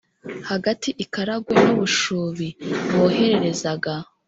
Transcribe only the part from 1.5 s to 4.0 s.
n u bushubi bohererezaga